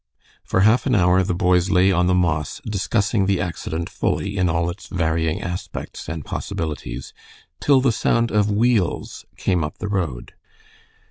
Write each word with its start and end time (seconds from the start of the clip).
For 0.43 0.61
half 0.61 0.87
an 0.87 0.95
hour 0.95 1.21
the 1.21 1.35
boys 1.35 1.69
lay 1.69 1.91
on 1.91 2.07
the 2.07 2.15
moss 2.15 2.59
discussing 2.65 3.27
the 3.27 3.39
accident 3.39 3.87
fully 3.87 4.35
in 4.35 4.49
all 4.49 4.67
its 4.71 4.87
varying 4.87 5.43
aspects 5.43 6.09
and 6.09 6.25
possibilities, 6.25 7.13
till 7.59 7.81
the 7.81 7.91
sound 7.91 8.31
of 8.31 8.49
wheels 8.49 9.25
came 9.37 9.63
up 9.63 9.77
the 9.77 9.87
road. 9.87 10.33